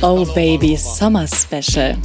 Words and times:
Oh 0.00 0.24
Baby 0.34 0.76
Summer 0.76 1.26
Special. 1.26 1.96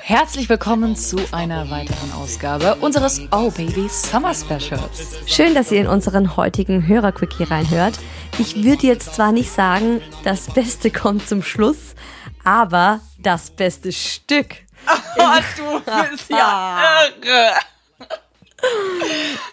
Herzlich 0.00 0.48
willkommen 0.48 0.96
zu 0.96 1.16
einer 1.30 1.70
weiteren 1.70 2.12
Ausgabe 2.12 2.74
unseres 2.76 3.20
Oh 3.30 3.50
Baby 3.50 3.88
Summer 3.88 4.34
Specials. 4.34 5.16
Schön, 5.26 5.54
dass 5.54 5.70
ihr 5.70 5.80
in 5.80 5.86
unseren 5.86 6.36
heutigen 6.36 6.88
Hörerquickie 6.88 7.44
reinhört. 7.44 7.94
Ich 8.38 8.64
würde 8.64 8.86
jetzt 8.88 9.14
zwar 9.14 9.30
nicht 9.30 9.50
sagen, 9.50 10.00
das 10.24 10.46
Beste 10.52 10.90
kommt 10.90 11.28
zum 11.28 11.42
Schluss, 11.42 11.94
aber 12.42 13.00
das 13.18 13.50
beste 13.50 13.92
Stück. 13.92 14.56
Oh, 14.88 15.22
du 15.56 16.10
bist 16.10 16.30
ja 16.30 16.80
irre. 17.22 17.52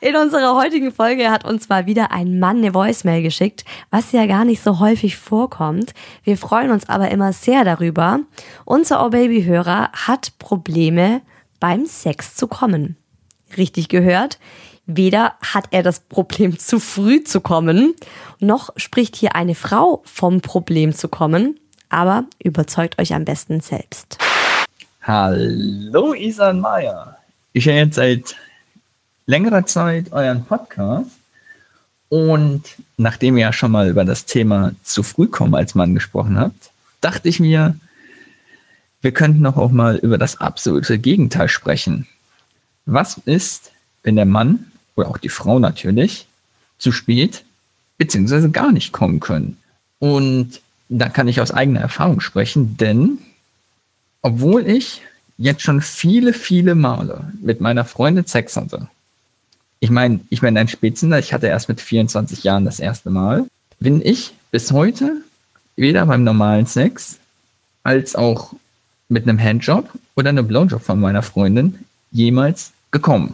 In 0.03 0.15
unserer 0.15 0.55
heutigen 0.55 0.91
Folge 0.91 1.29
hat 1.29 1.45
uns 1.45 1.70
mal 1.70 1.85
wieder 1.85 2.11
ein 2.11 2.39
Mann 2.39 2.57
eine 2.57 2.73
Voicemail 2.73 3.21
geschickt, 3.21 3.65
was 3.91 4.11
ja 4.11 4.25
gar 4.25 4.45
nicht 4.45 4.63
so 4.63 4.79
häufig 4.79 5.15
vorkommt. 5.15 5.93
Wir 6.23 6.37
freuen 6.37 6.71
uns 6.71 6.89
aber 6.89 7.11
immer 7.11 7.34
sehr 7.34 7.63
darüber. 7.63 8.20
Unser 8.65 9.05
Oh 9.05 9.09
Baby 9.09 9.43
Hörer 9.43 9.91
hat 9.93 10.39
Probleme 10.39 11.21
beim 11.59 11.85
Sex 11.85 12.35
zu 12.35 12.47
kommen. 12.47 12.97
Richtig 13.57 13.89
gehört. 13.89 14.39
Weder 14.87 15.35
hat 15.41 15.65
er 15.71 15.84
das 15.84 15.99
Problem 15.99 16.57
zu 16.57 16.79
früh 16.79 17.23
zu 17.23 17.39
kommen, 17.39 17.93
noch 18.39 18.71
spricht 18.77 19.15
hier 19.15 19.35
eine 19.35 19.53
Frau 19.53 20.01
vom 20.03 20.41
Problem 20.41 20.93
zu 20.93 21.07
kommen. 21.07 21.59
Aber 21.89 22.25
überzeugt 22.43 22.99
euch 22.99 23.13
am 23.13 23.25
besten 23.25 23.62
selbst. 23.62 24.17
Hallo 25.03 26.13
Isan 26.13 26.59
Meier. 26.59 27.17
Ich 27.53 27.65
höre 27.65 27.75
jetzt 27.75 27.95
seit 27.95 28.35
längerer 29.31 29.66
Zeit 29.66 30.12
euren 30.12 30.44
Podcast 30.44 31.10
und 32.10 32.63
nachdem 32.98 33.38
ihr 33.38 33.43
ja 33.43 33.54
schon 33.54 33.71
mal 33.71 33.88
über 33.88 34.04
das 34.04 34.26
Thema 34.26 34.73
zu 34.84 35.04
früh 35.04 35.27
kommen 35.27 35.55
als 35.55 35.73
Mann 35.73 35.93
gesprochen 35.93 36.38
habt, 36.38 36.71
dachte 36.99 37.29
ich 37.29 37.40
mir, 37.40 37.77
wir 39.01 39.13
könnten 39.13 39.41
doch 39.41 39.55
auch 39.55 39.71
mal 39.71 39.96
über 39.96 40.18
das 40.18 40.41
absolute 40.41 40.99
Gegenteil 40.99 41.48
sprechen. 41.48 42.07
Was 42.85 43.20
ist, 43.23 43.71
wenn 44.04 44.18
der 44.18 44.26
Mann 44.26 44.70
oder 44.98 45.07
auch 45.07 45.18
die 45.18 45.29
Frau 45.29 45.60
natürlich 45.60 46.27
zu 46.77 46.91
spät 46.91 47.45
beziehungsweise 47.98 48.51
gar 48.51 48.73
nicht 48.73 48.91
kommen 48.91 49.21
können? 49.21 49.55
Und 49.99 50.60
da 50.90 51.07
kann 51.07 51.29
ich 51.29 51.40
aus 51.40 51.51
eigener 51.51 51.79
Erfahrung 51.79 52.20
sprechen, 52.20 52.76
denn 52.76 53.18
obwohl 54.21 54.68
ich 54.68 55.01
jetzt 55.38 55.62
schon 55.62 55.79
viele, 55.79 56.34
viele 56.34 56.76
Male 56.76 57.32
mit 57.41 57.62
meiner 57.62 57.85
Freundin 57.85 58.26
Sex 58.26 58.57
hatte, 58.57 58.90
ich 59.82 59.90
meine, 59.90 60.21
ich 60.29 60.41
bin 60.41 60.57
ein 60.57 60.68
Spätzünder, 60.68 61.20
ich 61.20 61.34
hatte 61.34 61.48
erst 61.48 61.68
mit 61.68 61.82
24 61.82 62.43
Jahren 62.43 62.65
das 62.65 62.79
erste 62.79 63.10
Mal, 63.10 63.48
bin 63.79 63.99
ich 64.01 64.34
bis 64.51 64.72
heute 64.72 65.18
weder 65.75 66.06
beim 66.06 66.23
normalen 66.23 66.68
Sex 66.68 67.18
als 67.84 68.16
auch 68.16 68.53
mit 69.09 69.28
einem 69.28 69.40
Handjob 69.40 69.90
oder 70.16 70.29
einem 70.29 70.47
Blowjob 70.47 70.84
von 70.84 71.00
meiner 71.00 71.23
Freundin 71.23 71.79
jemals 72.12 72.72
gekommen. 72.91 73.34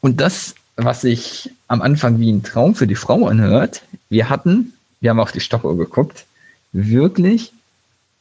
Und 0.00 0.20
das, 0.20 0.54
was 0.76 1.00
sich 1.00 1.50
am 1.66 1.82
Anfang 1.82 2.20
wie 2.20 2.30
ein 2.30 2.44
Traum 2.44 2.76
für 2.76 2.86
die 2.86 2.94
Frau 2.94 3.26
anhört, 3.26 3.82
wir 4.10 4.30
hatten, 4.30 4.72
wir 5.00 5.10
haben 5.10 5.20
auf 5.20 5.32
die 5.32 5.40
Stoppuhr 5.40 5.76
geguckt, 5.76 6.26
wirklich 6.72 7.52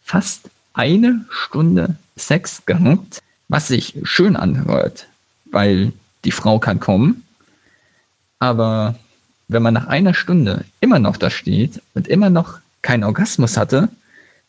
fast 0.03 0.49
eine 0.73 1.23
Stunde 1.29 1.95
Sex 2.15 2.65
gehabt, 2.65 3.21
was 3.49 3.67
sich 3.67 3.99
schön 4.03 4.35
anhört, 4.35 5.07
weil 5.45 5.93
die 6.23 6.31
Frau 6.31 6.59
kann 6.59 6.79
kommen. 6.79 7.23
Aber 8.39 8.95
wenn 9.47 9.63
man 9.63 9.73
nach 9.73 9.87
einer 9.87 10.13
Stunde 10.13 10.65
immer 10.79 10.99
noch 10.99 11.17
da 11.17 11.29
steht 11.29 11.81
und 11.93 12.07
immer 12.07 12.29
noch 12.29 12.59
keinen 12.81 13.03
Orgasmus 13.03 13.57
hatte, 13.57 13.89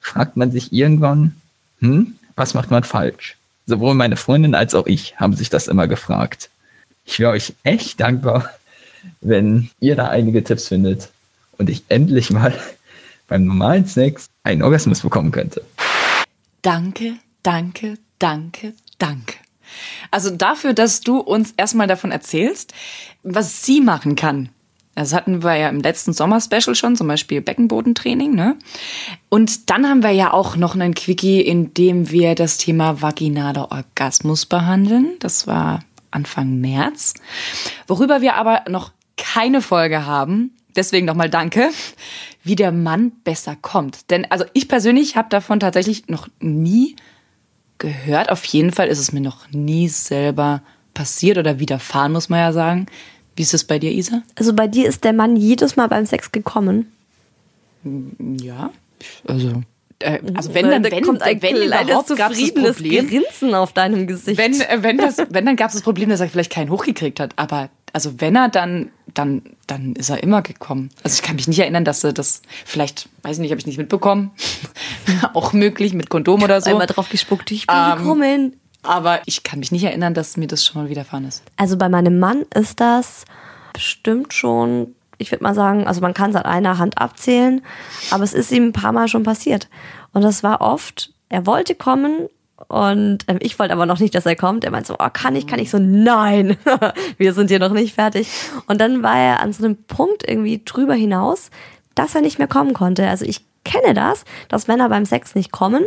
fragt 0.01 0.37
man 0.37 0.51
sich 0.51 0.73
irgendwann, 0.73 1.35
hm, 1.81 2.15
was 2.37 2.55
macht 2.55 2.71
man 2.71 2.85
falsch? 2.85 3.37
Sowohl 3.67 3.95
meine 3.95 4.17
Freundin 4.17 4.55
als 4.55 4.75
auch 4.75 4.87
ich 4.87 5.17
haben 5.17 5.35
sich 5.35 5.49
das 5.49 5.69
immer 5.69 5.89
gefragt. 5.89 6.51
Ich 7.05 7.19
wäre 7.19 7.33
euch 7.33 7.55
echt 7.63 8.01
dankbar, 8.01 8.51
wenn 9.21 9.71
ihr 9.81 9.97
da 9.97 10.09
einige 10.09 10.45
Tipps 10.45 10.69
findet 10.69 11.11
und 11.59 11.71
ich 11.71 11.85
endlich 11.89 12.31
mal 12.31 12.53
beim 13.29 13.45
normalen 13.45 13.87
Sex 13.87 14.27
einen 14.43 14.63
Orgasmus 14.63 15.01
bekommen 15.01 15.33
könnte. 15.33 15.63
Danke, 16.63 17.15
danke, 17.43 17.99
danke, 18.19 18.73
danke. 18.99 19.44
Also 20.11 20.31
dafür, 20.31 20.73
dass 20.75 21.01
du 21.01 21.19
uns 21.19 21.53
erstmal 21.57 21.87
davon 21.87 22.11
erzählst, 22.11 22.73
was 23.23 23.65
sie 23.65 23.81
machen 23.81 24.17
kann. 24.17 24.51
Das 24.95 25.13
hatten 25.13 25.43
wir 25.43 25.57
ja 25.57 25.69
im 25.69 25.81
letzten 25.81 26.13
Sommer-Special 26.13 26.75
schon, 26.75 26.95
zum 26.95 27.09
Beispiel 27.09 27.41
Beckenbodentraining, 27.41 28.33
ne? 28.33 28.57
Und 29.29 29.69
dann 29.71 29.89
haben 29.89 30.05
wir 30.05 30.13
ja 30.13 30.33
auch 30.33 30.55
noch 30.57 30.75
einen 30.75 30.95
Quickie, 30.95 31.41
in 31.41 31.75
dem 31.75 32.11
wir 32.11 32.37
das 32.37 32.59
Thema 32.59 33.03
vaginaler 33.03 33.73
Orgasmus 33.73 34.47
behandeln. 34.47 35.17
Das 35.19 35.49
war 35.49 35.81
Anfang 36.13 36.61
März. 36.61 37.15
Worüber 37.89 38.21
wir 38.21 38.35
aber 38.35 38.63
noch 38.69 38.93
keine 39.17 39.61
Folge 39.61 40.07
haben. 40.07 40.53
Deswegen 40.77 41.07
nochmal 41.07 41.31
danke, 41.31 41.71
wie 42.43 42.57
der 42.57 42.73
Mann 42.73 43.13
besser 43.25 43.57
kommt. 43.57 44.11
Denn 44.11 44.31
also 44.31 44.45
ich 44.53 44.69
persönlich 44.69 45.17
habe 45.17 45.29
davon 45.29 45.61
tatsächlich 45.61 46.09
noch 46.09 46.29
nie 46.41 46.95
gehört. 47.79 48.31
Auf 48.31 48.45
jeden 48.45 48.73
Fall 48.73 48.89
ist 48.89 48.99
es 48.99 49.13
mir 49.13 49.21
noch 49.21 49.51
nie 49.51 49.89
selber 49.89 50.63
passiert 50.95 51.39
oder 51.39 51.59
widerfahren, 51.59 52.13
muss 52.13 52.29
man 52.29 52.41
ja 52.41 52.53
sagen. 52.53 52.87
Wie 53.37 53.43
ist 53.43 53.55
es 53.55 53.65
bei 53.65 53.79
dir, 53.79 53.91
Isa? 53.91 54.23
Also 54.37 54.53
bei 54.53 54.69
dir 54.69 54.89
ist 54.89 55.05
der 55.05 55.13
Mann 55.13 55.37
jedes 55.37 55.77
Mal 55.77 55.89
beim 55.89 56.07
Sex 56.07 56.31
gekommen. 56.31 56.93
Ja, 58.19 58.71
also 59.27 59.63
äh, 59.99 60.21
also 60.35 60.55
wenn 60.55 60.71
dann 60.71 60.83
da 60.83 60.91
wenn, 60.91 61.05
kommt 61.05 61.23
ein 61.23 61.43
wenn 61.43 61.57
kleines 61.57 62.07
zufriedenes 62.07 62.77
Problem, 62.77 63.09
Grinsen 63.09 63.55
auf 63.55 63.73
deinem 63.73 64.07
Gesicht. 64.07 64.39
wenn 64.39 64.61
äh, 64.61 64.83
wenn 64.83 64.99
das 64.99 65.19
wenn 65.29 65.47
dann 65.47 65.57
gab 65.57 65.69
es 65.69 65.75
das 65.75 65.83
Problem, 65.83 66.09
dass 66.09 66.21
er 66.21 66.29
vielleicht 66.29 66.53
keinen 66.53 66.71
hochgekriegt 66.71 67.21
hat, 67.21 67.33
aber 67.37 67.71
also 67.93 68.21
wenn 68.21 68.37
er 68.37 68.49
dann 68.49 68.91
dann 69.15 69.43
dann 69.67 69.95
ist 69.95 70.11
er 70.11 70.23
immer 70.23 70.43
gekommen. 70.43 70.91
Also 71.03 71.15
ich 71.15 71.23
kann 71.23 71.37
mich 71.37 71.49
nicht 71.49 71.59
erinnern, 71.59 71.85
dass 71.85 72.05
er 72.05 72.13
das 72.13 72.43
vielleicht 72.65 73.09
weiß 73.23 73.37
ich 73.37 73.41
nicht, 73.41 73.51
habe 73.51 73.61
ich 73.61 73.67
nicht 73.67 73.79
mitbekommen. 73.79 74.33
auch 75.35 75.53
möglich 75.53 75.95
mit 75.95 76.11
Kondom 76.11 76.43
oder 76.43 76.61
so. 76.61 76.71
Einmal 76.71 76.87
drauf 76.87 77.09
gespuckt, 77.09 77.51
ich 77.51 77.67
bin 77.67 77.77
Ähm, 77.77 77.99
gekommen. 77.99 78.57
Aber 78.83 79.21
ich 79.25 79.43
kann 79.43 79.61
mich 79.61 79.73
nicht 79.73 79.85
erinnern, 79.85 80.13
dass 80.13 80.37
mir 80.37 80.47
das 80.47 80.65
schon 80.65 80.83
mal 80.83 80.91
widerfahren 80.91 81.27
ist. 81.27 81.43
Also 81.57 81.77
bei 81.79 81.89
meinem 81.89 82.19
Mann 82.19 82.45
ist 82.55 82.81
das 82.81 83.25
bestimmt 83.73 84.35
schon, 84.35 84.95
ich 85.17 85.31
würde 85.33 85.43
mal 85.43 85.55
sagen, 85.55 85.87
also 85.87 86.03
man 86.03 86.13
kann 86.13 86.31
es 86.31 86.37
an 86.37 86.45
einer 86.45 86.77
Hand 86.79 86.99
abzählen, 86.99 87.63
aber 88.11 88.25
es 88.25 88.35
ist 88.35 88.53
ihm 88.53 88.67
ein 88.69 88.73
paar 88.73 88.93
Mal 88.93 89.09
schon 89.09 89.23
passiert. 89.23 89.69
Und 90.13 90.23
das 90.23 90.43
war 90.43 90.61
oft, 90.61 91.13
er 91.31 91.47
wollte 91.47 91.75
kommen 91.75 92.29
und 92.69 93.19
ähm, 93.27 93.39
ich 93.41 93.59
wollte 93.59 93.73
aber 93.75 93.87
noch 93.87 93.99
nicht, 94.01 94.15
dass 94.15 94.27
er 94.27 94.37
kommt. 94.37 94.65
Er 94.65 94.71
meinte 94.71 94.89
so, 94.89 94.97
oh, 94.99 95.09
kann 95.13 95.35
ich, 95.37 95.47
kann 95.47 95.59
ich 95.59 95.71
so, 95.71 95.79
nein, 95.79 96.57
wir 97.19 97.33
sind 97.35 97.49
hier 97.51 97.59
noch 97.59 97.73
nicht 97.73 97.95
fertig. 97.95 98.29
Und 98.69 98.81
dann 98.81 99.03
war 99.03 99.19
er 99.19 99.41
an 99.41 99.53
so 99.53 99.65
einem 99.65 99.77
Punkt 99.77 100.23
irgendwie 100.29 100.63
drüber 100.65 100.95
hinaus, 100.95 101.51
dass 101.95 102.15
er 102.15 102.21
nicht 102.23 102.39
mehr 102.39 102.49
kommen 102.49 102.73
konnte. 102.73 103.09
Also 103.09 103.25
ich 103.25 103.45
kenne 103.65 103.95
das, 103.95 104.25
dass 104.49 104.67
Männer 104.69 104.89
beim 104.91 105.07
Sex 105.07 105.35
nicht 105.35 105.51
kommen. 105.51 105.85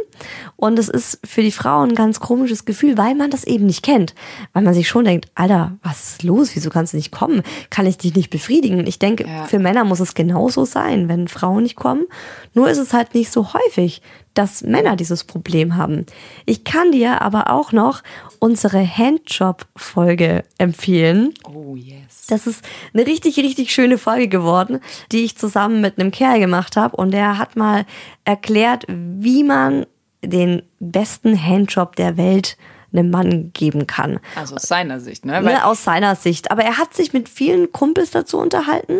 Und 0.55 0.79
es 0.79 0.89
ist 0.89 1.19
für 1.23 1.41
die 1.43 1.51
Frauen 1.51 1.89
ein 1.89 1.95
ganz 1.95 2.19
komisches 2.19 2.65
Gefühl, 2.65 2.97
weil 2.97 3.13
man 3.15 3.29
das 3.29 3.43
eben 3.43 3.67
nicht 3.67 3.83
kennt. 3.83 4.15
Weil 4.53 4.63
man 4.63 4.73
sich 4.73 4.87
schon 4.87 5.05
denkt, 5.05 5.29
Alter, 5.35 5.73
was 5.83 6.11
ist 6.13 6.23
los? 6.23 6.49
Wieso 6.55 6.69
kannst 6.71 6.93
du 6.93 6.97
nicht 6.97 7.11
kommen? 7.11 7.43
Kann 7.69 7.85
ich 7.85 7.97
dich 7.97 8.15
nicht 8.15 8.29
befriedigen? 8.31 8.85
Ich 8.87 8.97
denke, 8.99 9.25
Ja. 9.27 9.45
für 9.45 9.59
Männer 9.59 9.83
muss 9.83 9.99
es 9.99 10.15
genauso 10.15 10.65
sein, 10.65 11.07
wenn 11.07 11.27
Frauen 11.27 11.63
nicht 11.63 11.75
kommen. 11.75 12.05
Nur 12.53 12.67
ist 12.69 12.79
es 12.79 12.93
halt 12.93 13.13
nicht 13.13 13.31
so 13.31 13.53
häufig, 13.53 14.01
dass 14.37 14.61
Männer 14.61 14.95
dieses 14.95 15.23
Problem 15.23 15.75
haben. 15.75 16.05
Ich 16.45 16.63
kann 16.63 16.91
dir 16.91 17.21
aber 17.21 17.49
auch 17.49 17.71
noch 17.71 18.03
unsere 18.39 18.85
Handjob-Folge 18.85 20.43
empfehlen. 20.57 21.33
Oh 21.43 21.75
yes. 21.75 22.27
Das 22.29 22.45
ist 22.45 22.63
eine 22.93 23.07
richtig, 23.07 23.37
richtig 23.37 23.73
schöne 23.73 23.97
Folge 23.97 24.27
geworden, 24.27 24.79
die 25.11 25.23
ich 25.23 25.37
zusammen 25.37 25.81
mit 25.81 25.99
einem 25.99 26.11
Kerl 26.11 26.39
gemacht 26.39 26.77
habe. 26.77 26.95
Und 26.95 27.11
der 27.11 27.37
hat 27.37 27.55
mal 27.55 27.85
erklärt, 28.25 28.85
wie 28.87 29.43
man 29.43 29.85
den 30.23 30.61
besten 30.79 31.41
Handjob 31.41 31.95
der 31.95 32.17
Welt 32.17 32.57
einem 32.93 33.09
Mann 33.09 33.51
geben 33.53 33.87
kann. 33.87 34.19
Also 34.35 34.55
aus 34.55 34.63
seiner 34.63 34.99
Sicht, 34.99 35.25
ne? 35.25 35.41
Ne, 35.41 35.65
aus 35.65 35.83
seiner 35.83 36.15
Sicht. 36.15 36.51
Aber 36.51 36.63
er 36.63 36.77
hat 36.77 36.93
sich 36.93 37.13
mit 37.13 37.27
vielen 37.27 37.71
Kumpels 37.71 38.11
dazu 38.11 38.37
unterhalten. 38.37 38.99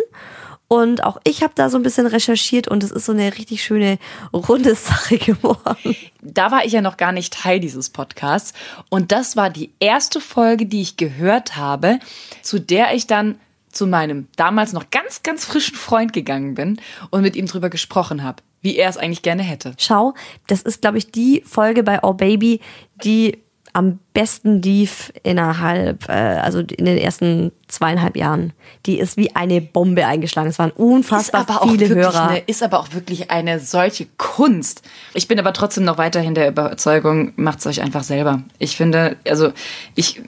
Und 0.67 1.03
auch 1.03 1.17
ich 1.23 1.43
habe 1.43 1.53
da 1.55 1.69
so 1.69 1.77
ein 1.77 1.83
bisschen 1.83 2.07
recherchiert 2.07 2.67
und 2.67 2.83
es 2.83 2.91
ist 2.91 3.05
so 3.05 3.13
eine 3.13 3.37
richtig 3.37 3.63
schöne 3.63 3.97
runde 4.33 4.75
Sache 4.75 5.17
geworden. 5.17 5.95
da 6.21 6.51
war 6.51 6.65
ich 6.65 6.73
ja 6.73 6.81
noch 6.81 6.97
gar 6.97 7.11
nicht 7.11 7.33
Teil 7.33 7.59
dieses 7.59 7.89
Podcasts. 7.89 8.53
Und 8.89 9.11
das 9.11 9.35
war 9.35 9.49
die 9.49 9.71
erste 9.79 10.19
Folge, 10.19 10.65
die 10.65 10.81
ich 10.81 10.97
gehört 10.97 11.55
habe, 11.55 11.99
zu 12.41 12.59
der 12.59 12.93
ich 12.93 13.07
dann 13.07 13.39
zu 13.71 13.87
meinem 13.87 14.27
damals 14.35 14.73
noch 14.73 14.89
ganz, 14.89 15.23
ganz 15.23 15.45
frischen 15.45 15.75
Freund 15.75 16.11
gegangen 16.11 16.55
bin 16.55 16.81
und 17.11 17.21
mit 17.21 17.35
ihm 17.35 17.45
drüber 17.45 17.69
gesprochen 17.69 18.23
habe, 18.23 18.41
wie 18.61 18.75
er 18.75 18.89
es 18.89 18.97
eigentlich 18.97 19.21
gerne 19.21 19.43
hätte. 19.43 19.73
Schau, 19.77 20.15
das 20.47 20.63
ist, 20.63 20.81
glaube 20.81 20.97
ich, 20.97 21.11
die 21.11 21.43
Folge 21.45 21.83
bei 21.83 21.99
Oh 22.03 22.13
Baby, 22.13 22.59
die 23.03 23.37
am 23.77 23.99
besten 24.11 24.63
lief 24.63 25.13
innerhalb, 25.21 26.09
äh, 26.09 26.11
also 26.11 26.61
in 26.61 26.85
den 26.85 26.97
ersten 26.97 27.51
zweieinhalb 27.67 28.17
Jahren. 28.17 28.53
Die 28.87 28.97
ist 28.97 29.17
wie 29.17 29.35
eine 29.35 29.61
Bombe 29.61 30.07
eingeschlagen. 30.07 30.49
Es 30.49 30.57
waren 30.57 30.71
unfassbar 30.71 31.45
viele 31.69 31.87
Hörer. 31.87 32.29
Eine, 32.29 32.39
ist 32.39 32.63
aber 32.63 32.79
auch 32.79 32.93
wirklich 32.93 33.29
eine 33.29 33.59
solche 33.59 34.07
Kunst. 34.17 34.81
Ich 35.13 35.27
bin 35.27 35.37
aber 35.37 35.53
trotzdem 35.53 35.83
noch 35.83 35.99
weiterhin 35.99 36.33
der 36.33 36.47
Überzeugung, 36.47 37.33
macht 37.35 37.59
es 37.59 37.67
euch 37.67 37.83
einfach 37.83 38.03
selber. 38.03 38.41
Ich 38.57 38.75
finde, 38.75 39.15
also 39.27 39.51
ich, 39.93 40.23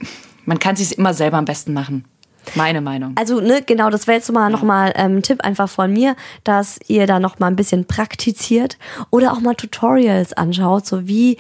man 0.46 0.60
kann 0.60 0.76
es 0.76 0.88
sich 0.88 1.00
immer 1.00 1.16
selber 1.16 1.38
am 1.38 1.46
besten 1.46 1.74
machen. 1.74 2.06
Meine 2.56 2.82
Meinung. 2.82 3.14
Also, 3.18 3.40
ne, 3.40 3.62
genau, 3.66 3.90
das 3.90 4.08
wäre 4.08 4.18
jetzt 4.18 4.32
mal 4.32 4.44
ja. 4.44 4.50
nochmal 4.50 4.94
ähm, 4.96 5.18
ein 5.18 5.24
Tipp 5.24 5.44
einfach 5.44 5.70
von 5.70 5.92
mir, 5.92 6.16
dass 6.44 6.80
ihr 6.88 7.08
da 7.08 7.20
nochmal 7.20 7.52
ein 7.52 7.56
bisschen 7.56 7.86
praktiziert 7.86 8.78
oder 9.10 9.34
auch 9.34 9.40
mal 9.40 9.56
Tutorials 9.56 10.34
anschaut, 10.34 10.86
so 10.86 11.08
wie, 11.08 11.38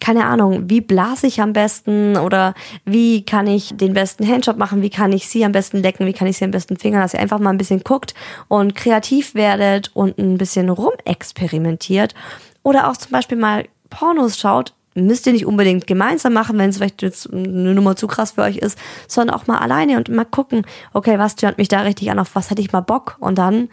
keine 0.00 0.26
Ahnung, 0.26 0.68
wie 0.68 0.80
blase 0.80 1.26
ich 1.26 1.40
am 1.40 1.52
besten 1.52 2.16
oder 2.16 2.54
wie 2.84 3.24
kann 3.24 3.46
ich 3.46 3.76
den 3.76 3.94
besten 3.94 4.26
Handjob 4.26 4.56
machen, 4.56 4.82
wie 4.82 4.90
kann 4.90 5.12
ich 5.12 5.28
sie 5.28 5.44
am 5.44 5.52
besten 5.52 5.78
lecken, 5.78 6.06
wie 6.06 6.12
kann 6.12 6.28
ich 6.28 6.38
sie 6.38 6.44
am 6.44 6.50
besten 6.50 6.76
fingern, 6.76 7.00
dass 7.02 7.14
ihr 7.14 7.20
einfach 7.20 7.38
mal 7.38 7.50
ein 7.50 7.58
bisschen 7.58 7.82
guckt 7.82 8.14
und 8.48 8.74
kreativ 8.74 9.34
werdet 9.34 9.90
und 9.94 10.18
ein 10.18 10.38
bisschen 10.38 10.68
rumexperimentiert 10.68 12.14
oder 12.62 12.90
auch 12.90 12.96
zum 12.96 13.12
Beispiel 13.12 13.38
mal 13.38 13.64
Pornos 13.88 14.38
schaut, 14.38 14.74
müsst 14.94 15.26
ihr 15.26 15.32
nicht 15.32 15.46
unbedingt 15.46 15.86
gemeinsam 15.86 16.32
machen, 16.32 16.58
wenn 16.58 16.70
es 16.70 16.76
vielleicht 16.76 17.02
jetzt 17.02 17.32
eine 17.32 17.74
Nummer 17.74 17.96
zu 17.96 18.06
krass 18.06 18.32
für 18.32 18.42
euch 18.42 18.56
ist, 18.56 18.78
sondern 19.08 19.36
auch 19.36 19.46
mal 19.46 19.58
alleine 19.58 19.96
und 19.96 20.08
mal 20.08 20.24
gucken, 20.24 20.66
okay, 20.92 21.18
was 21.18 21.32
stört 21.32 21.58
mich 21.58 21.68
da 21.68 21.82
richtig 21.82 22.10
an, 22.10 22.18
auf 22.18 22.34
was 22.34 22.50
hätte 22.50 22.62
ich 22.62 22.72
mal 22.72 22.80
Bock 22.80 23.16
und 23.20 23.38
dann 23.38 23.68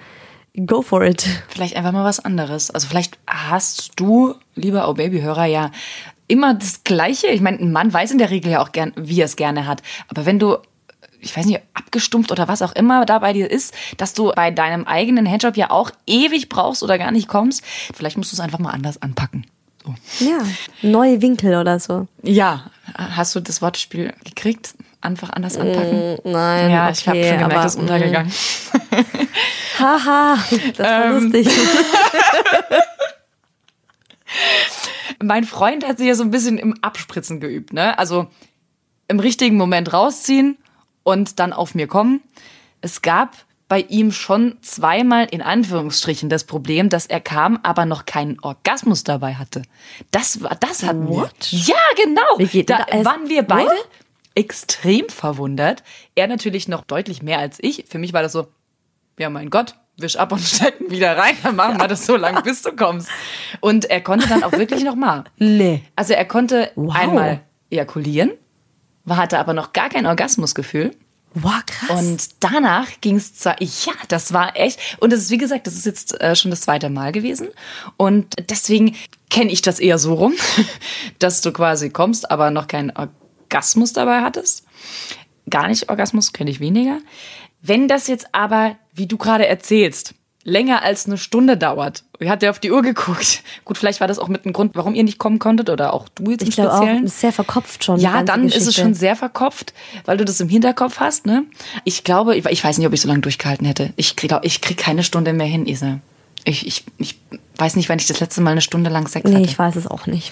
go 0.65 0.81
for 0.81 1.03
it. 1.03 1.25
Vielleicht 1.47 1.75
einfach 1.75 1.91
mal 1.91 2.05
was 2.05 2.19
anderes. 2.19 2.71
Also 2.71 2.87
vielleicht 2.87 3.17
hast 3.27 3.91
du, 3.97 4.35
lieber 4.55 4.89
Oh 4.89 4.93
Baby-Hörer, 4.93 5.45
ja 5.45 5.71
immer 6.27 6.53
das 6.53 6.83
Gleiche. 6.83 7.27
Ich 7.27 7.41
meine, 7.41 7.59
ein 7.59 7.71
Mann 7.71 7.93
weiß 7.93 8.11
in 8.11 8.17
der 8.17 8.29
Regel 8.29 8.51
ja 8.51 8.61
auch 8.61 8.71
gern, 8.71 8.91
wie 8.97 9.21
er 9.21 9.25
es 9.25 9.35
gerne 9.35 9.65
hat. 9.65 9.81
Aber 10.09 10.25
wenn 10.25 10.39
du 10.39 10.57
ich 11.19 11.35
weiß 11.35 11.47
nicht, 11.47 11.61
abgestumpft 11.73 12.31
oder 12.31 12.47
was 12.47 12.61
auch 12.61 12.73
immer 12.73 13.03
da 13.05 13.19
bei 13.19 13.33
dir 13.33 13.49
ist, 13.49 13.73
dass 13.97 14.13
du 14.13 14.31
bei 14.35 14.51
deinem 14.51 14.85
eigenen 14.85 15.29
Handjob 15.29 15.57
ja 15.57 15.71
auch 15.71 15.89
ewig 16.05 16.47
brauchst 16.47 16.83
oder 16.83 16.99
gar 16.99 17.11
nicht 17.11 17.27
kommst, 17.27 17.63
vielleicht 17.95 18.17
musst 18.17 18.31
du 18.31 18.35
es 18.35 18.39
einfach 18.39 18.59
mal 18.59 18.71
anders 18.71 19.01
anpacken. 19.01 19.45
So. 19.87 20.25
Ja, 20.25 20.39
neue 20.81 21.21
Winkel 21.21 21.55
oder 21.55 21.79
so. 21.79 22.07
Ja, 22.23 22.69
hast 22.93 23.35
du 23.35 23.39
das 23.39 23.61
Wortspiel 23.61 24.13
gekriegt? 24.23 24.75
Einfach 25.01 25.29
anders 25.29 25.57
anpacken? 25.57 26.15
Mm, 26.23 26.31
nein. 26.31 26.71
Ja, 26.71 26.89
ich 26.89 27.07
habe 27.07 27.23
schon 27.23 27.37
gemerkt, 27.37 27.55
das 27.55 27.75
ist 27.75 27.79
untergegangen. 27.79 28.31
Haha, 29.79 30.37
das 30.75 30.87
war 30.87 31.05
ähm. 31.05 31.23
lustig. 31.23 31.47
mein 35.21 35.43
Freund 35.43 35.87
hat 35.87 35.97
sich 35.99 36.07
ja 36.07 36.15
so 36.15 36.23
ein 36.23 36.31
bisschen 36.31 36.57
im 36.57 36.75
Abspritzen 36.81 37.39
geübt, 37.39 37.73
ne? 37.73 37.97
Also 37.97 38.27
im 39.07 39.19
richtigen 39.19 39.55
Moment 39.55 39.93
rausziehen 39.93 40.57
und 41.03 41.39
dann 41.39 41.53
auf 41.53 41.75
mir 41.75 41.87
kommen. 41.87 42.21
Es 42.81 43.01
gab 43.01 43.35
bei 43.67 43.81
ihm 43.81 44.11
schon 44.11 44.57
zweimal 44.61 45.25
in 45.29 45.41
Anführungsstrichen 45.41 46.29
das 46.29 46.45
Problem, 46.45 46.89
dass 46.89 47.05
er 47.05 47.19
kam, 47.19 47.59
aber 47.63 47.85
noch 47.85 48.05
keinen 48.05 48.39
Orgasmus 48.39 49.03
dabei 49.03 49.35
hatte. 49.35 49.63
Das 50.11 50.41
war, 50.41 50.55
das 50.55 50.83
hatten 50.83 51.07
What? 51.09 51.33
wir. 51.51 51.59
Ja, 51.59 51.75
genau. 51.95 52.63
Da 52.65 52.85
waren 53.05 53.27
wir 53.27 53.43
beide 53.43 53.69
What? 53.69 53.89
extrem 54.35 55.09
verwundert. 55.09 55.83
Er 56.15 56.27
natürlich 56.27 56.67
noch 56.67 56.83
deutlich 56.83 57.21
mehr 57.21 57.39
als 57.39 57.57
ich. 57.61 57.85
Für 57.89 57.97
mich 57.97 58.13
war 58.13 58.21
das 58.21 58.31
so, 58.31 58.47
ja 59.19 59.29
mein 59.29 59.49
Gott, 59.49 59.75
wisch 59.97 60.15
ab 60.15 60.31
und 60.31 60.39
stecken 60.43 60.89
wieder 60.89 61.17
rein, 61.17 61.35
dann 61.43 61.55
machen 61.55 61.77
wir 61.79 61.87
das 61.87 62.05
so 62.05 62.15
lange, 62.15 62.41
bis 62.43 62.61
du 62.61 62.73
kommst. 62.73 63.09
Und 63.59 63.85
er 63.85 63.99
konnte 64.01 64.27
dann 64.29 64.43
auch 64.43 64.51
wirklich 64.53 64.83
noch 64.83 64.95
mal. 64.95 65.25
Nee. 65.37 65.83
Also 65.95 66.13
er 66.13 66.25
konnte 66.25 66.71
Wow. 66.75 66.95
einmal 66.95 67.41
ejakulieren, 67.69 68.31
hatte 69.09 69.39
aber 69.39 69.53
noch 69.53 69.73
gar 69.73 69.89
kein 69.89 70.05
Orgasmusgefühl. 70.05 70.95
Wow, 71.43 71.63
krass. 71.65 71.89
Und 71.99 72.29
danach 72.39 72.87
ging 73.01 73.17
es 73.17 73.35
zwar, 73.35 73.61
ja, 73.61 73.93
das 74.07 74.33
war 74.33 74.55
echt. 74.55 74.79
Und 74.99 75.13
das 75.13 75.21
ist, 75.21 75.29
wie 75.29 75.37
gesagt, 75.37 75.67
das 75.67 75.75
ist 75.75 75.85
jetzt 75.85 76.19
äh, 76.19 76.35
schon 76.35 76.51
das 76.51 76.61
zweite 76.61 76.89
Mal 76.89 77.11
gewesen. 77.11 77.49
Und 77.95 78.33
deswegen 78.49 78.95
kenne 79.29 79.51
ich 79.51 79.61
das 79.61 79.79
eher 79.79 79.99
so 79.99 80.15
rum, 80.15 80.33
dass 81.19 81.41
du 81.41 81.51
quasi 81.51 81.89
kommst, 81.91 82.31
aber 82.31 82.49
noch 82.49 82.67
keinen 82.67 82.91
Orgasmus 82.91 83.93
dabei 83.93 84.21
hattest. 84.21 84.65
Gar 85.49 85.67
nicht 85.67 85.89
Orgasmus, 85.89 86.33
kenne 86.33 86.49
ich 86.49 86.59
weniger. 86.59 86.99
Wenn 87.61 87.87
das 87.87 88.07
jetzt 88.07 88.33
aber, 88.33 88.75
wie 88.93 89.07
du 89.07 89.17
gerade 89.17 89.45
erzählst, 89.45 90.15
länger 90.47 90.81
als 90.81 91.05
eine 91.05 91.17
Stunde 91.17 91.57
dauert. 91.57 92.03
Ich 92.19 92.29
hatte 92.29 92.49
auf 92.49 92.59
die 92.59 92.71
Uhr 92.71 92.81
geguckt. 92.81 93.43
Gut, 93.65 93.77
vielleicht 93.77 93.99
war 93.99 94.07
das 94.07 94.17
auch 94.17 94.29
mit 94.29 94.45
einem 94.45 94.53
Grund, 94.53 94.75
warum 94.75 94.95
ihr 94.95 95.03
nicht 95.03 95.19
kommen 95.19 95.39
konntet 95.39 95.69
oder 95.69 95.93
auch 95.93 96.07
du 96.15 96.31
jetzt 96.31 96.41
im 96.41 96.47
ich 96.47 96.55
glaube 96.55 96.71
auch, 96.71 96.77
Speziellen. 96.77 97.03
ist 97.03 97.19
sehr 97.19 97.33
verkopft 97.33 97.83
schon. 97.83 97.99
Ja, 97.99 98.23
dann 98.23 98.45
ist 98.45 98.55
es 98.55 98.59
Geschichte. 98.67 98.81
schon 98.81 98.93
sehr 98.93 99.17
verkopft, 99.17 99.73
weil 100.05 100.17
du 100.17 100.23
das 100.23 100.39
im 100.39 100.47
Hinterkopf 100.47 100.99
hast, 100.99 101.25
ne? 101.25 101.43
Ich 101.83 102.05
glaube, 102.05 102.35
ich, 102.37 102.45
ich 102.45 102.63
weiß 102.63 102.77
nicht, 102.77 102.87
ob 102.87 102.93
ich 102.93 103.01
so 103.01 103.09
lange 103.09 103.19
durchgehalten 103.19 103.67
hätte. 103.67 103.91
Ich 103.97 104.15
krieg, 104.15 104.33
ich 104.41 104.61
krieg 104.61 104.77
keine 104.77 105.03
Stunde 105.03 105.33
mehr 105.33 105.47
hin, 105.47 105.65
Isa. 105.67 105.99
Ich, 106.47 106.65
ich, 106.65 106.83
ich 106.97 107.19
weiß 107.57 107.75
nicht, 107.75 107.89
wann 107.89 107.99
ich 107.99 108.07
das 108.07 108.19
letzte 108.19 108.41
Mal 108.41 108.51
eine 108.51 108.61
Stunde 108.61 108.89
lang 108.89 109.07
Sex 109.07 109.29
Nee, 109.29 109.35
hatte. 109.37 109.45
ich 109.45 109.59
weiß 109.59 109.75
es 109.75 109.85
auch 109.87 110.07
nicht. 110.07 110.31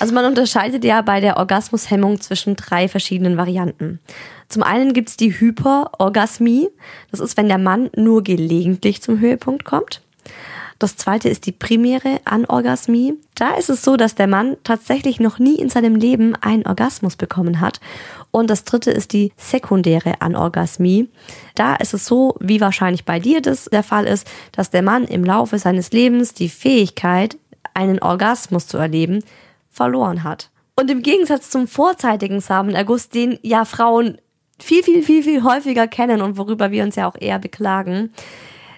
Also 0.00 0.12
man 0.12 0.24
unterscheidet 0.24 0.84
ja 0.84 1.00
bei 1.02 1.20
der 1.20 1.36
Orgasmushemmung 1.36 2.20
zwischen 2.20 2.56
drei 2.56 2.88
verschiedenen 2.88 3.36
Varianten. 3.36 4.00
Zum 4.48 4.62
einen 4.62 4.92
gibt's 4.92 5.16
die 5.16 5.38
Hyperorgasmie. 5.38 6.68
Das 7.10 7.20
ist, 7.20 7.36
wenn 7.36 7.48
der 7.48 7.58
Mann 7.58 7.90
nur 7.96 8.22
gelegentlich 8.24 9.02
zum 9.02 9.20
Höhepunkt 9.20 9.64
kommt. 9.64 10.02
Das 10.78 10.96
zweite 10.96 11.28
ist 11.28 11.46
die 11.46 11.52
primäre 11.52 12.20
Anorgasmie. 12.24 13.14
Da 13.34 13.54
ist 13.54 13.70
es 13.70 13.82
so, 13.82 13.96
dass 13.96 14.14
der 14.14 14.26
Mann 14.26 14.56
tatsächlich 14.62 15.20
noch 15.20 15.38
nie 15.38 15.56
in 15.56 15.70
seinem 15.70 15.96
Leben 15.96 16.34
einen 16.36 16.66
Orgasmus 16.66 17.16
bekommen 17.16 17.60
hat. 17.60 17.80
Und 18.30 18.50
das 18.50 18.64
dritte 18.64 18.90
ist 18.90 19.12
die 19.12 19.32
sekundäre 19.36 20.20
Anorgasmie. 20.20 21.08
Da 21.54 21.76
ist 21.76 21.94
es 21.94 22.04
so, 22.04 22.36
wie 22.40 22.60
wahrscheinlich 22.60 23.04
bei 23.04 23.18
dir 23.18 23.40
das 23.40 23.64
der 23.64 23.82
Fall 23.82 24.06
ist, 24.06 24.26
dass 24.52 24.70
der 24.70 24.82
Mann 24.82 25.04
im 25.04 25.24
Laufe 25.24 25.58
seines 25.58 25.92
Lebens 25.92 26.34
die 26.34 26.50
Fähigkeit, 26.50 27.38
einen 27.72 27.98
Orgasmus 27.98 28.66
zu 28.66 28.78
erleben, 28.78 29.22
verloren 29.70 30.24
hat. 30.24 30.50
Und 30.76 30.90
im 30.90 31.02
Gegensatz 31.02 31.50
zum 31.50 31.66
vorzeitigen 31.66 32.40
Samenerguss, 32.40 33.08
den 33.08 33.38
ja 33.42 33.64
Frauen 33.64 34.18
viel, 34.58 34.82
viel, 34.82 35.02
viel, 35.02 35.22
viel 35.22 35.42
häufiger 35.42 35.86
kennen 35.86 36.20
und 36.20 36.36
worüber 36.36 36.70
wir 36.70 36.82
uns 36.84 36.96
ja 36.96 37.08
auch 37.08 37.16
eher 37.18 37.38
beklagen, 37.38 38.12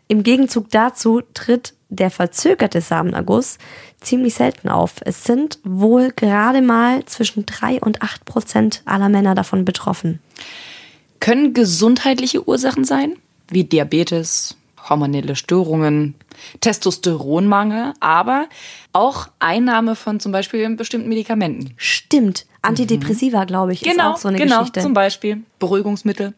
im 0.09 0.23
Gegenzug 0.23 0.71
dazu 0.71 1.23
tritt 1.35 1.75
der 1.89 2.11
verzögerte 2.11 2.81
Samenerguss 2.81 3.59
ziemlich 4.01 4.35
selten 4.35 4.69
auf. 4.69 4.97
Es 5.05 5.25
sind 5.25 5.59
wohl 5.65 6.13
gerade 6.13 6.63
mal 6.63 7.05
zwischen 7.07 7.47
drei 7.47 7.81
und 7.81 8.03
acht 8.03 8.25
Prozent 8.25 8.83
aller 8.85 9.09
Männer 9.09 9.35
davon 9.35 9.65
betroffen. 9.65 10.21
Können 11.21 11.55
gesundheitliche 11.55 12.47
Ursachen 12.47 12.85
sein, 12.85 13.17
wie 13.49 13.65
Diabetes, 13.65 14.57
hormonelle 14.89 15.37
Störungen, 15.37 16.15
Testosteronmangel, 16.61 17.95
aber 18.01 18.49
auch 18.93 19.29
Einnahme 19.39 19.97
von 19.97 20.21
zum 20.21 20.33
Beispiel 20.33 20.69
bestimmten 20.77 21.09
Medikamenten. 21.09 21.75
Stimmt. 21.77 22.47
Antidepressiva, 22.61 23.45
glaube 23.45 23.73
ich, 23.73 23.83
ist 23.87 23.91
Genau, 23.93 24.13
auch 24.13 24.17
so 24.17 24.29
eine 24.29 24.37
genau, 24.39 24.59
Geschichte. 24.61 24.81
zum 24.81 24.93
Beispiel 24.93 25.43
Beruhigungsmittel, 25.61 26.35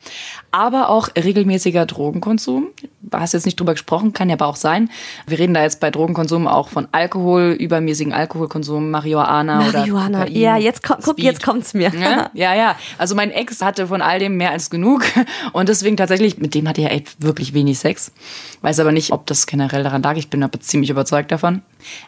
aber 0.50 0.90
auch 0.90 1.08
regelmäßiger 1.16 1.86
Drogenkonsum. 1.86 2.68
Du 3.02 3.18
hast 3.18 3.32
jetzt 3.32 3.46
nicht 3.46 3.58
drüber 3.58 3.72
gesprochen, 3.72 4.12
kann 4.12 4.28
ja 4.28 4.34
aber 4.36 4.46
auch 4.46 4.56
sein. 4.56 4.90
Wir 5.26 5.38
reden 5.38 5.54
da 5.54 5.62
jetzt 5.62 5.80
bei 5.80 5.90
Drogenkonsum 5.90 6.46
auch 6.46 6.68
von 6.68 6.88
Alkohol, 6.92 7.56
übermäßigen 7.58 8.12
Alkoholkonsum, 8.12 8.90
Marihuana, 8.90 9.56
Marihuana. 9.56 10.18
oder 10.18 10.26
Kokain, 10.26 10.40
Ja, 10.40 10.56
jetzt 10.58 10.82
komm, 10.82 10.98
guck, 11.02 11.18
jetzt 11.18 11.42
kommt's 11.42 11.72
mir. 11.74 11.90
Ja, 11.98 12.30
ja, 12.34 12.54
ja. 12.54 12.76
Also 12.98 13.14
mein 13.14 13.30
Ex 13.30 13.62
hatte 13.62 13.86
von 13.86 14.02
all 14.02 14.18
dem 14.18 14.36
mehr 14.36 14.50
als 14.50 14.68
genug 14.70 15.04
und 15.52 15.68
deswegen 15.68 15.96
tatsächlich, 15.96 16.38
mit 16.38 16.54
dem 16.54 16.68
hatte 16.68 16.82
er 16.82 16.92
echt 16.92 17.22
wirklich 17.22 17.54
wenig 17.54 17.78
Sex. 17.78 18.12
Weiß 18.60 18.78
aber 18.78 18.92
nicht, 18.92 19.12
ob 19.12 19.26
das 19.26 19.46
generell 19.46 19.82
daran 19.82 20.02
lag. 20.02 20.16
Ich 20.16 20.28
bin 20.28 20.42
aber 20.42 20.60
ziemlich 20.60 20.90
überzeugt 20.90 21.32
davon. 21.32 21.62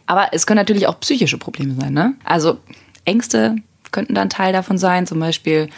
Aber 0.06 0.28
es 0.32 0.46
können 0.46 0.58
natürlich 0.58 0.86
auch 0.86 1.00
psychische 1.00 1.38
Probleme 1.38 1.74
sein, 1.80 1.92
ne? 1.94 2.14
Also 2.24 2.58
Ängste 3.04 3.56
könnten 3.92 4.14
dann 4.14 4.30
Teil 4.30 4.52
davon 4.52 4.78
sein, 4.78 5.06
zum 5.06 5.20
Beispiel 5.20 5.68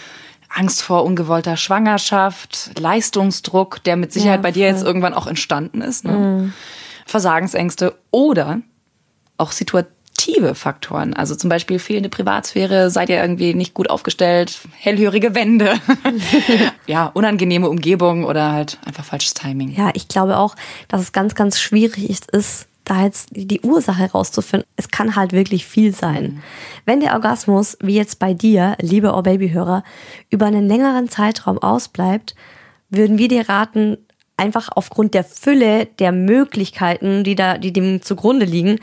Angst 0.48 0.82
vor 0.82 1.04
ungewollter 1.04 1.56
Schwangerschaft, 1.56 2.70
Leistungsdruck, 2.78 3.82
der 3.84 3.96
mit 3.96 4.12
Sicherheit 4.12 4.38
Ja, 4.38 4.42
bei 4.42 4.52
dir 4.52 4.66
jetzt 4.66 4.84
irgendwann 4.84 5.14
auch 5.14 5.26
entstanden 5.26 5.82
ist, 5.82 6.04
ne? 6.04 6.52
Versagensängste 7.06 7.94
oder 8.10 8.60
auch 9.36 9.52
situative 9.52 10.54
Faktoren. 10.54 11.12
Also 11.12 11.34
zum 11.34 11.50
Beispiel 11.50 11.78
fehlende 11.78 12.08
Privatsphäre, 12.08 12.88
seid 12.90 13.08
ihr 13.08 13.20
irgendwie 13.20 13.52
nicht 13.52 13.74
gut 13.74 13.90
aufgestellt, 13.90 14.60
hellhörige 14.78 15.34
Wände, 15.34 15.74
ja, 16.86 17.06
unangenehme 17.06 17.68
Umgebung 17.68 18.24
oder 18.24 18.52
halt 18.52 18.78
einfach 18.86 19.04
falsches 19.04 19.34
Timing. 19.34 19.74
Ja, 19.74 19.90
ich 19.94 20.08
glaube 20.08 20.38
auch, 20.38 20.54
dass 20.88 21.00
es 21.00 21.12
ganz, 21.12 21.34
ganz 21.34 21.60
schwierig 21.60 22.08
ist, 22.32 22.68
da 22.84 23.04
jetzt 23.04 23.30
die 23.32 23.60
Ursache 23.60 23.98
herauszufinden. 23.98 24.68
Es 24.76 24.88
kann 24.88 25.16
halt 25.16 25.32
wirklich 25.32 25.66
viel 25.66 25.94
sein. 25.94 26.42
Wenn 26.84 27.00
der 27.00 27.14
Orgasmus, 27.14 27.76
wie 27.80 27.94
jetzt 27.94 28.18
bei 28.18 28.34
dir, 28.34 28.76
liebe 28.80 29.14
Oh 29.14 29.22
Baby-Hörer, 29.22 29.82
über 30.30 30.46
einen 30.46 30.68
längeren 30.68 31.08
Zeitraum 31.08 31.58
ausbleibt, 31.58 32.34
würden 32.90 33.18
wir 33.18 33.28
dir 33.28 33.48
raten, 33.48 33.98
einfach 34.36 34.68
aufgrund 34.74 35.14
der 35.14 35.24
Fülle 35.24 35.86
der 35.86 36.12
Möglichkeiten, 36.12 37.24
die 37.24 37.34
da, 37.34 37.58
die 37.58 37.72
dem 37.72 38.02
zugrunde 38.02 38.46
liegen, 38.46 38.78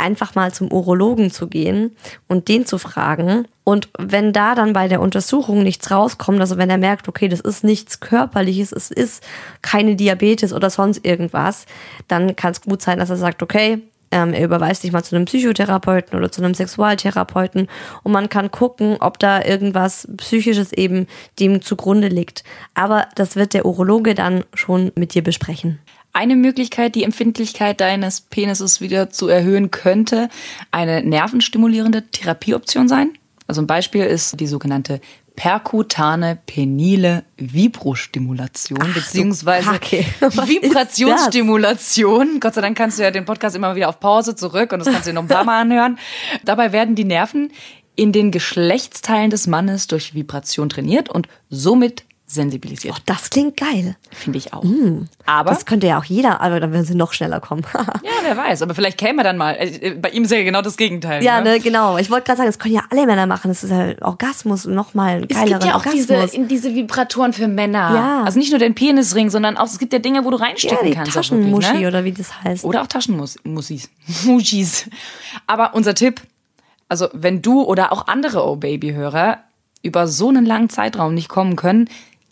einfach 0.00 0.34
mal 0.34 0.52
zum 0.52 0.72
Urologen 0.72 1.30
zu 1.30 1.46
gehen 1.46 1.96
und 2.26 2.48
den 2.48 2.66
zu 2.66 2.78
fragen. 2.78 3.46
Und 3.62 3.88
wenn 3.98 4.32
da 4.32 4.54
dann 4.54 4.72
bei 4.72 4.88
der 4.88 5.00
Untersuchung 5.00 5.62
nichts 5.62 5.90
rauskommt, 5.90 6.40
also 6.40 6.56
wenn 6.56 6.70
er 6.70 6.78
merkt, 6.78 7.08
okay, 7.08 7.28
das 7.28 7.40
ist 7.40 7.62
nichts 7.62 8.00
Körperliches, 8.00 8.72
es 8.72 8.90
ist 8.90 9.22
keine 9.62 9.94
Diabetes 9.94 10.52
oder 10.52 10.70
sonst 10.70 11.04
irgendwas, 11.04 11.66
dann 12.08 12.34
kann 12.34 12.52
es 12.52 12.62
gut 12.62 12.82
sein, 12.82 12.98
dass 12.98 13.10
er 13.10 13.16
sagt, 13.16 13.42
okay, 13.42 13.82
ähm, 14.10 14.32
er 14.32 14.44
überweist 14.44 14.82
dich 14.82 14.92
mal 14.92 15.04
zu 15.04 15.14
einem 15.14 15.24
Psychotherapeuten 15.24 16.18
oder 16.18 16.32
zu 16.32 16.42
einem 16.42 16.54
Sexualtherapeuten 16.54 17.68
und 18.02 18.12
man 18.12 18.28
kann 18.28 18.50
gucken, 18.50 18.96
ob 19.00 19.18
da 19.18 19.44
irgendwas 19.44 20.08
Psychisches 20.16 20.72
eben 20.72 21.06
dem 21.38 21.62
zugrunde 21.62 22.08
liegt. 22.08 22.42
Aber 22.74 23.06
das 23.14 23.36
wird 23.36 23.54
der 23.54 23.66
Urologe 23.66 24.14
dann 24.14 24.44
schon 24.54 24.90
mit 24.96 25.14
dir 25.14 25.22
besprechen. 25.22 25.78
Eine 26.12 26.36
Möglichkeit, 26.36 26.94
die 26.94 27.04
Empfindlichkeit 27.04 27.80
deines 27.80 28.20
Penises 28.20 28.80
wieder 28.80 29.10
zu 29.10 29.28
erhöhen, 29.28 29.70
könnte 29.70 30.28
eine 30.70 31.02
nervenstimulierende 31.02 32.08
Therapieoption 32.10 32.88
sein. 32.88 33.12
Also 33.46 33.62
ein 33.62 33.66
Beispiel 33.66 34.04
ist 34.04 34.38
die 34.38 34.46
sogenannte 34.46 35.00
perkutane 35.36 36.38
penile 36.44 37.24
Vibrostimulation 37.36 38.80
Ach, 38.82 38.94
beziehungsweise 38.94 39.70
Vibrationsstimulation. 39.70 42.40
Gott 42.40 42.54
sei 42.54 42.60
Dank 42.60 42.76
kannst 42.76 42.98
du 42.98 43.02
ja 43.02 43.10
den 43.10 43.24
Podcast 43.24 43.56
immer 43.56 43.74
wieder 43.74 43.88
auf 43.88 44.00
Pause 44.00 44.34
zurück 44.34 44.72
und 44.72 44.80
das 44.80 44.88
kannst 44.88 45.06
du 45.06 45.12
dir 45.12 45.14
noch 45.14 45.22
ein 45.22 45.28
paar 45.28 45.44
Mal 45.44 45.62
anhören. 45.62 45.98
Dabei 46.44 46.72
werden 46.72 46.94
die 46.94 47.04
Nerven 47.04 47.52
in 47.96 48.12
den 48.12 48.30
Geschlechtsteilen 48.30 49.30
des 49.30 49.46
Mannes 49.46 49.86
durch 49.86 50.14
Vibration 50.14 50.68
trainiert 50.68 51.08
und 51.08 51.28
somit 51.48 52.04
sensibilisiert. 52.30 52.94
Oh, 52.96 53.02
das 53.06 53.28
klingt 53.30 53.56
geil. 53.56 53.96
Finde 54.12 54.38
ich 54.38 54.52
auch. 54.52 54.62
Mm. 54.62 55.08
Aber 55.26 55.50
Das 55.50 55.66
könnte 55.66 55.88
ja 55.88 55.98
auch 55.98 56.04
jeder, 56.04 56.40
aber 56.40 56.60
dann 56.60 56.72
würden 56.72 56.84
sie 56.84 56.94
noch 56.94 57.12
schneller 57.12 57.40
kommen. 57.40 57.64
ja, 57.74 58.10
wer 58.22 58.36
weiß. 58.36 58.62
Aber 58.62 58.74
vielleicht 58.74 58.98
käme 58.98 59.22
er 59.22 59.24
dann 59.24 59.36
mal. 59.36 59.56
Äh, 59.58 59.96
Bei 60.00 60.10
ihm 60.10 60.24
ist 60.24 60.30
ja 60.30 60.42
genau 60.42 60.62
das 60.62 60.76
Gegenteil. 60.76 61.24
ja, 61.24 61.40
ne? 61.40 61.52
ne, 61.52 61.60
genau. 61.60 61.98
Ich 61.98 62.10
wollte 62.10 62.26
gerade 62.26 62.38
sagen, 62.38 62.48
das 62.48 62.58
können 62.58 62.74
ja 62.74 62.82
alle 62.90 63.06
Männer 63.06 63.26
machen. 63.26 63.48
Das 63.48 63.64
ist 63.64 63.70
ja 63.70 63.94
Orgasmus 64.00 64.66
und 64.66 64.74
nochmal 64.74 65.16
ein 65.16 65.26
Es 65.28 65.36
geileren 65.36 65.60
gibt 65.60 65.64
ja 65.64 65.74
auch 65.76 65.84
diese, 65.84 66.14
Orgasmus. 66.14 66.48
diese 66.48 66.74
Vibratoren 66.74 67.32
für 67.32 67.48
Männer. 67.48 67.94
Ja. 67.94 68.22
Also 68.24 68.38
nicht 68.38 68.50
nur 68.50 68.60
den 68.60 68.74
Penisring, 68.74 69.28
sondern 69.30 69.56
auch, 69.56 69.66
es 69.66 69.78
gibt 69.78 69.92
ja 69.92 69.98
Dinge, 69.98 70.24
wo 70.24 70.30
du 70.30 70.38
ja, 70.38 70.44
reinstecken 70.44 70.86
die 70.86 70.94
kannst. 70.94 71.14
Taschenmuschi 71.14 71.78
ne? 71.78 71.88
oder 71.88 72.04
wie 72.04 72.12
das 72.12 72.44
heißt. 72.44 72.64
Oder 72.64 72.82
auch 72.82 72.86
Taschenmussis. 72.86 73.90
Muschis. 74.24 74.88
Aber 75.48 75.74
unser 75.74 75.94
Tipp, 75.94 76.20
also 76.88 77.08
wenn 77.12 77.42
du 77.42 77.62
oder 77.62 77.92
auch 77.92 78.06
andere 78.06 78.46
Oh 78.46 78.56
Baby-Hörer 78.56 79.38
über 79.82 80.06
so 80.06 80.28
einen 80.28 80.44
langen 80.44 80.68
Zeitraum 80.68 81.14
nicht 81.14 81.28
kommen 81.28 81.56
können, 81.56 81.88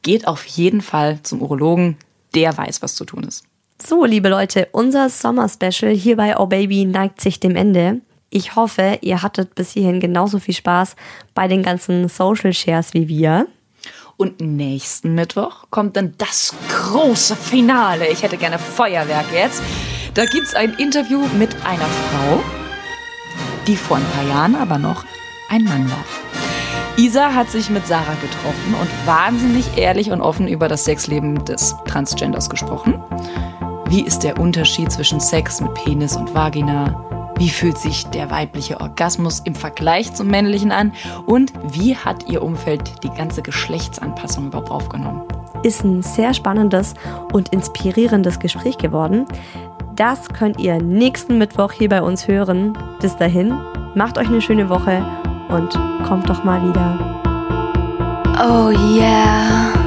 geht 0.08 0.26
auf 0.26 0.46
jeden 0.46 0.80
Fall 0.80 1.18
zum 1.22 1.42
Urologen. 1.42 1.98
Der 2.34 2.56
weiß, 2.56 2.80
was 2.80 2.94
zu 2.94 3.04
tun 3.04 3.24
ist. 3.24 3.44
So, 3.76 4.06
liebe 4.06 4.30
Leute, 4.30 4.66
unser 4.72 5.10
Sommer-Special 5.10 5.92
hier 5.92 6.16
bei 6.16 6.34
Oh 6.38 6.46
Baby 6.46 6.86
neigt 6.86 7.20
sich 7.20 7.40
dem 7.40 7.54
Ende. 7.54 8.00
Ich 8.30 8.56
hoffe, 8.56 9.00
ihr 9.02 9.22
hattet 9.22 9.54
bis 9.54 9.72
hierhin 9.72 10.00
genauso 10.00 10.38
viel 10.38 10.54
Spaß 10.54 10.96
bei 11.34 11.46
den 11.46 11.62
ganzen 11.62 12.08
Social 12.08 12.54
Shares 12.54 12.94
wie 12.94 13.06
wir. 13.06 13.48
Und 14.16 14.40
nächsten 14.40 15.14
Mittwoch 15.14 15.66
kommt 15.68 15.98
dann 15.98 16.14
das 16.16 16.54
große 16.70 17.36
Finale. 17.36 18.08
Ich 18.08 18.22
hätte 18.22 18.38
gerne 18.38 18.58
Feuerwerk 18.58 19.26
jetzt. 19.34 19.62
Da 20.14 20.24
gibt's 20.24 20.54
ein 20.54 20.72
Interview 20.78 21.20
mit 21.38 21.54
einer 21.66 21.84
Frau, 21.84 22.42
die 23.66 23.76
vor 23.76 23.98
ein 23.98 24.06
paar 24.14 24.26
Jahren 24.26 24.54
aber 24.54 24.78
noch 24.78 25.04
ein 25.50 25.64
Mann 25.64 25.90
war. 25.90 26.04
Isa 26.98 27.32
hat 27.32 27.48
sich 27.48 27.70
mit 27.70 27.86
Sarah 27.86 28.16
getroffen 28.20 28.74
und 28.74 29.06
wahnsinnig 29.06 29.78
ehrlich 29.78 30.10
und 30.10 30.20
offen 30.20 30.48
über 30.48 30.66
das 30.66 30.84
Sexleben 30.84 31.44
des 31.44 31.76
Transgenders 31.86 32.50
gesprochen. 32.50 33.00
Wie 33.88 34.02
ist 34.02 34.24
der 34.24 34.40
Unterschied 34.40 34.90
zwischen 34.90 35.20
Sex 35.20 35.60
mit 35.60 35.72
Penis 35.74 36.16
und 36.16 36.34
Vagina? 36.34 37.32
Wie 37.38 37.50
fühlt 37.50 37.78
sich 37.78 38.04
der 38.08 38.32
weibliche 38.32 38.80
Orgasmus 38.80 39.38
im 39.44 39.54
Vergleich 39.54 40.12
zum 40.12 40.26
männlichen 40.26 40.72
an? 40.72 40.92
Und 41.24 41.52
wie 41.70 41.94
hat 41.94 42.28
ihr 42.28 42.42
Umfeld 42.42 43.04
die 43.04 43.10
ganze 43.10 43.42
Geschlechtsanpassung 43.42 44.48
überhaupt 44.48 44.72
aufgenommen? 44.72 45.22
Ist 45.62 45.84
ein 45.84 46.02
sehr 46.02 46.34
spannendes 46.34 46.94
und 47.32 47.50
inspirierendes 47.50 48.40
Gespräch 48.40 48.76
geworden. 48.76 49.24
Das 49.94 50.28
könnt 50.30 50.58
ihr 50.58 50.82
nächsten 50.82 51.38
Mittwoch 51.38 51.70
hier 51.70 51.90
bei 51.90 52.02
uns 52.02 52.26
hören. 52.26 52.76
Bis 53.00 53.16
dahin, 53.16 53.56
macht 53.94 54.18
euch 54.18 54.26
eine 54.26 54.40
schöne 54.40 54.68
Woche 54.68 55.06
und 55.48 55.78
kommt 56.06 56.28
doch 56.28 56.44
mal 56.44 56.62
wieder. 56.62 56.98
Oh 58.40 58.70
yeah. 58.70 59.77